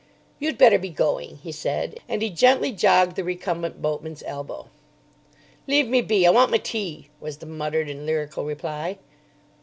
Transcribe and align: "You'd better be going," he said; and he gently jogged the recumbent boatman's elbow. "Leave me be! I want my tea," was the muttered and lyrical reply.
"You'd 0.39 0.57
better 0.57 0.79
be 0.79 0.89
going," 0.89 1.35
he 1.43 1.51
said; 1.51 1.99
and 2.09 2.23
he 2.23 2.31
gently 2.31 2.71
jogged 2.71 3.15
the 3.15 3.23
recumbent 3.23 3.83
boatman's 3.83 4.23
elbow. 4.25 4.67
"Leave 5.67 5.87
me 5.87 6.01
be! 6.01 6.25
I 6.25 6.31
want 6.31 6.49
my 6.49 6.57
tea," 6.57 7.09
was 7.19 7.37
the 7.37 7.45
muttered 7.45 7.87
and 7.87 8.03
lyrical 8.07 8.43
reply. 8.43 8.97